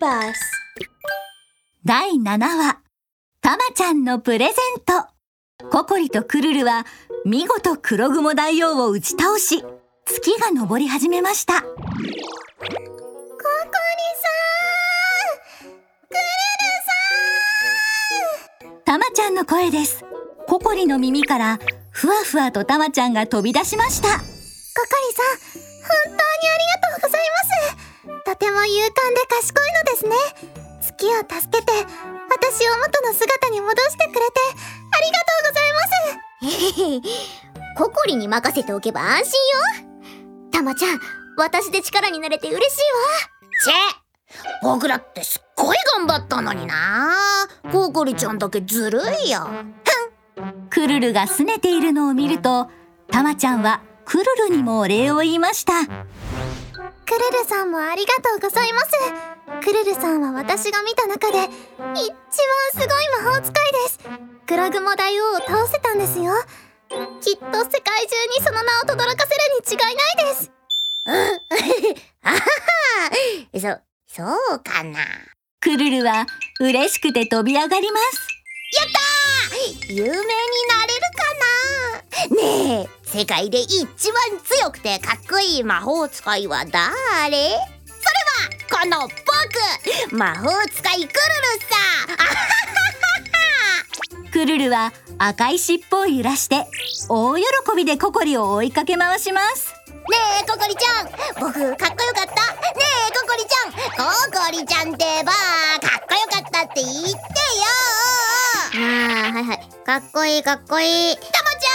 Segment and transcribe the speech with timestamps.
[0.00, 0.40] バス
[1.84, 2.78] 第7話、
[3.40, 5.06] たまちゃんのプレゼント。
[5.70, 6.84] ココリとクルルは
[7.24, 9.64] 見事黒雲大王を打ち倒し、
[10.04, 11.62] 月が昇り始めました。
[11.62, 11.84] ココリ
[12.68, 12.78] さ
[15.62, 15.70] ん
[16.08, 16.24] クルル
[18.62, 20.04] さんたまちゃんの声です。
[20.46, 21.58] ココリの耳から
[21.90, 24.08] ふわふわとたまちゃんが飛び出しました。
[24.08, 24.26] ココリ
[25.14, 26.20] さん、本当にあり
[26.82, 27.83] がとうございます。
[28.24, 30.16] とても勇敢で賢いのですね。
[30.80, 34.22] 月を助けて、私を元の姿に戻してくれて、
[34.92, 37.44] ありがとうございます。
[37.76, 39.94] ココリに任せておけば安心よ
[40.52, 41.00] たまちゃん
[41.36, 42.80] 私で力になれて嬉しい
[43.64, 43.74] チェ
[44.62, 47.16] 僕だってすっごい頑張ったのにな
[47.72, 49.48] ココリちゃんだけずるいよ
[50.70, 52.68] クルルが拗ねているのを見ると、
[53.10, 55.72] たまちゃんはクルルにもお礼を言いました。
[57.06, 58.90] クルルさんもありがとうございます。
[59.62, 61.52] クルルさんは私が見た中で、一番
[62.72, 63.98] すごい魔法使いです。
[64.46, 66.32] 黒雲大王を倒せたんですよ。
[67.20, 70.50] きっと世界中にその名を轟かせるに違いないです。
[72.22, 75.00] あははそそうかな
[75.60, 76.24] クルルは
[76.60, 78.33] 嬉しくて飛び上がります。
[78.82, 78.86] っ
[79.88, 80.30] た有名になれる
[81.16, 86.70] かなねえ世界で一番強くてかっこいい魔法使いは誰?
[86.70, 91.74] それはこの僕魔法使いクルルさ
[94.32, 96.66] クルルは赤い尻尾を揺らして
[97.08, 97.42] 大喜
[97.76, 99.72] びでココリを追いかけ回します。
[100.10, 101.06] ねえココリちゃん。
[101.40, 101.86] 僕かっこよかった。
[101.86, 101.96] ね
[103.08, 103.72] えココリちゃん。
[103.72, 105.32] ココリちゃんってば
[109.94, 111.66] かっこいいかっこいいたまち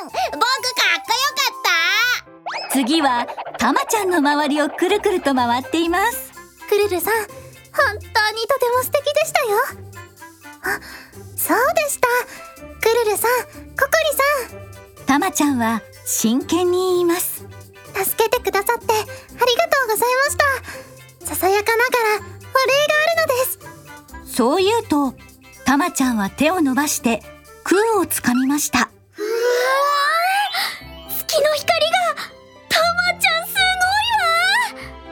[0.00, 3.26] ゃん僕かっこよかった次は
[3.58, 6.32] たまちゃんの周りをくるくると回っています。
[6.66, 7.28] クルルさん、本
[7.92, 9.58] 当にとても素敵でしたよ。
[10.62, 10.80] あ、
[11.36, 12.08] そうでした。
[12.80, 13.90] クルルさん、ココ
[14.46, 14.56] リ
[14.96, 15.04] さん。
[15.04, 17.44] たまちゃんは真剣に言います。
[17.92, 20.36] 助けてくださってありがとうございまし
[21.20, 25.14] たささやかながらお礼があるのですそう言うと、
[25.66, 27.22] たまちゃんは手を伸ばして
[27.68, 28.88] 空をつかみました。
[31.10, 31.96] 月の光が
[32.70, 33.54] たまちゃんす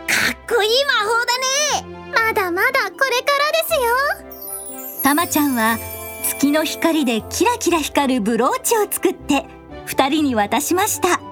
[0.08, 2.12] かっこいい魔法だね。
[2.14, 5.02] まだまだこれからですよ。
[5.02, 5.78] たまちゃんは
[6.24, 9.44] 月の光でキラキラ光るブローチを作って
[9.84, 11.08] 二人に渡しました。
[11.08, 11.22] ごいわ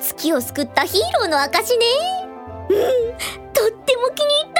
[0.00, 1.86] 月を救ったヒーローの証ね。
[2.68, 2.76] う ん
[3.54, 4.52] とっても気に入っ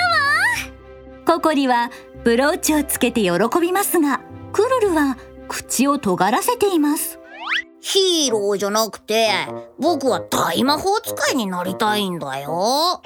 [1.26, 1.36] たわ。
[1.36, 1.90] ココリは
[2.24, 3.30] ブローチをつけて喜
[3.60, 5.16] びますが、クルルは
[5.48, 7.18] 口を尖らせています。
[7.80, 9.28] ヒーローじゃなくて
[9.78, 13.02] 僕は大魔法使いになりたいんだよ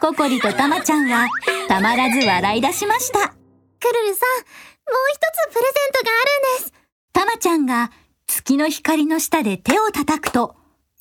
[0.00, 1.28] ココリとたまちゃんは
[1.68, 3.28] たまらず笑い出しました。
[3.28, 4.44] クルルさんも
[4.94, 5.18] う一
[5.50, 6.24] つプレゼントがあ
[6.56, 6.72] るんです
[7.12, 7.90] たまちゃんが
[8.26, 10.56] 月の光の下で手を叩くと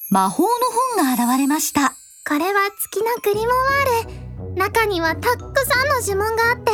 [0.09, 0.49] 魔法の
[0.97, 1.93] 本が現れました。
[2.27, 6.72] これは月のグリモワール中にはたくさんの呪文があって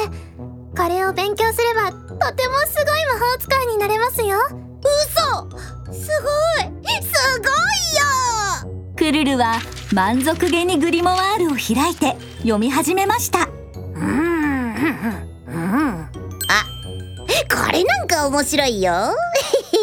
[0.79, 1.97] これを勉強すればと
[2.37, 4.37] てもすごい魔法使いになれますよ。
[4.79, 5.91] 嘘！
[5.91, 6.29] すご
[6.63, 6.71] い！
[7.03, 8.95] すごいよ！
[8.95, 9.59] クルルは
[9.93, 13.49] 満足げにグリモワールを開いて読み始めました。
[13.75, 14.85] うんうん
[15.47, 16.09] うん。
[16.47, 16.63] あ
[17.53, 18.93] これなんか面白いよ。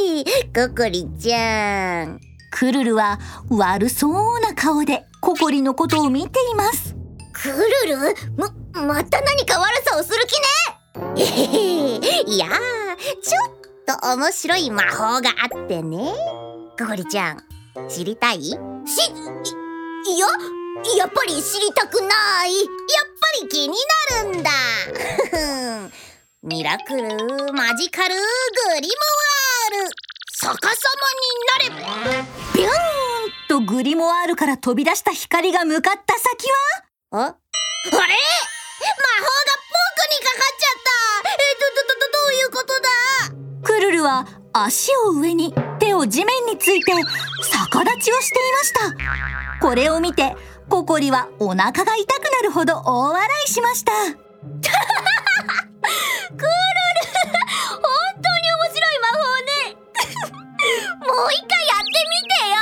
[0.56, 2.20] ココリちゃん。
[2.50, 3.20] クルルは
[3.50, 6.96] 悪そうな顔でココリのことを見ています。
[7.34, 7.54] クル
[7.96, 8.14] ル？
[8.38, 8.48] ま
[8.82, 10.75] また何か悪さをする気ね
[13.22, 16.14] ちょっと面白い魔法があってね。
[16.78, 17.42] ココリちゃん
[17.88, 18.42] 知りたい？
[18.42, 18.56] しいい
[20.18, 20.26] や
[20.98, 22.54] やっぱり知りたくない。
[22.56, 22.66] やっ
[23.20, 23.76] ぱり気に
[24.12, 24.50] なるんだ。
[26.42, 27.02] ミラクル
[27.52, 28.20] マジカルグ
[28.80, 29.90] リモワール。
[30.38, 30.88] 逆さ
[31.58, 32.24] まになれ。
[32.54, 32.72] ビューン
[33.48, 36.50] とグリモワールから飛び出した光が向かった先
[37.10, 37.24] は？
[37.24, 37.38] ああれ？
[37.92, 39.65] 魔法が
[43.76, 46.92] クルルは足を上に手を地面について
[47.52, 48.72] 逆立ちをしていまし
[49.60, 49.60] た。
[49.60, 50.34] これを見て
[50.70, 53.92] ココリはお腹が痛くなるほど大笑いしました。
[53.92, 54.16] 本当
[58.40, 59.76] に面白い魔法ね。
[61.00, 62.56] もう一回やってみてよ。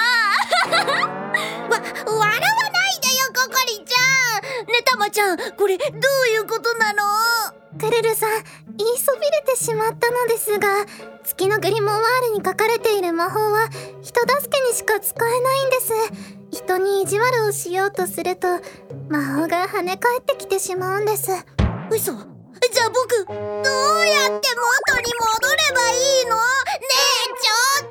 [1.71, 1.79] わ
[2.19, 4.03] 笑わないでよココリちゃ
[4.41, 4.67] ん。
[4.67, 5.91] ねたまちゃんこれどう
[6.35, 7.54] いうことなの？
[7.79, 8.31] クルルさん
[8.77, 10.69] 言いそびれてしまったのですが
[11.25, 12.01] 月のグリモワー
[12.33, 13.69] ルに書かれている魔法は
[14.03, 15.93] 人助けにしか使えないんです。
[16.53, 18.47] 人に意地悪をしようとすると
[19.09, 21.33] 魔法が跳ね返ってきてしまうんです。
[21.91, 22.13] 嘘。
[22.13, 26.37] じゃあ僕どうやって元に戻ればいいの？
[26.37, 26.43] ね
[27.25, 27.91] えちょっ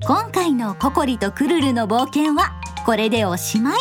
[0.00, 0.06] と。
[0.06, 2.52] 今回のココリとクルルの冒険は
[2.84, 3.80] これでおしまい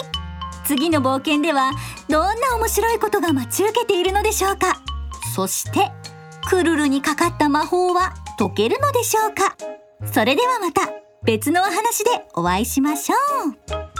[0.66, 1.72] 次の冒険では
[2.10, 4.82] どんな面白いことが待ち受けているのでしょうか？
[5.36, 5.92] そして
[6.50, 9.56] クルルにかかった魔法は解けるのでしょうか？
[10.12, 10.92] それではまた
[11.24, 13.16] 別のお話でお会いしましょ
[13.72, 13.95] う。